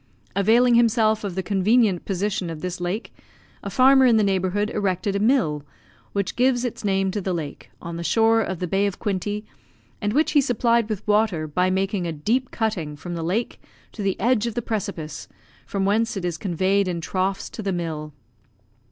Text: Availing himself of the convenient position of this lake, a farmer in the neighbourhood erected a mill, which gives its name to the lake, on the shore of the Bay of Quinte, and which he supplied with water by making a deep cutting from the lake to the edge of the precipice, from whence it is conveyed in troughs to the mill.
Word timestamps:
Availing 0.35 0.73
himself 0.73 1.23
of 1.23 1.35
the 1.35 1.43
convenient 1.43 2.05
position 2.05 2.49
of 2.49 2.61
this 2.61 2.81
lake, 2.81 3.13
a 3.61 3.69
farmer 3.69 4.07
in 4.07 4.17
the 4.17 4.23
neighbourhood 4.23 4.71
erected 4.71 5.15
a 5.15 5.19
mill, 5.19 5.63
which 6.11 6.35
gives 6.35 6.65
its 6.65 6.83
name 6.83 7.11
to 7.11 7.21
the 7.21 7.33
lake, 7.33 7.69
on 7.83 7.97
the 7.97 8.03
shore 8.03 8.41
of 8.41 8.57
the 8.57 8.65
Bay 8.65 8.87
of 8.87 8.97
Quinte, 8.97 9.45
and 10.01 10.13
which 10.13 10.31
he 10.31 10.41
supplied 10.41 10.89
with 10.89 11.07
water 11.07 11.45
by 11.45 11.69
making 11.69 12.07
a 12.07 12.11
deep 12.11 12.49
cutting 12.49 12.95
from 12.95 13.13
the 13.13 13.21
lake 13.21 13.61
to 13.91 14.01
the 14.01 14.19
edge 14.19 14.47
of 14.47 14.55
the 14.55 14.61
precipice, 14.63 15.27
from 15.67 15.85
whence 15.85 16.17
it 16.17 16.25
is 16.25 16.35
conveyed 16.39 16.87
in 16.87 16.99
troughs 16.99 17.47
to 17.51 17.61
the 17.61 17.71
mill. 17.71 18.11